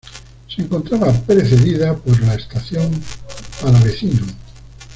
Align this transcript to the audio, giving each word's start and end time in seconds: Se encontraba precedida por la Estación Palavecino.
Se 0.47 0.63
encontraba 0.63 1.13
precedida 1.13 1.93
por 1.95 2.19
la 2.21 2.33
Estación 2.33 2.89
Palavecino. 3.61 4.25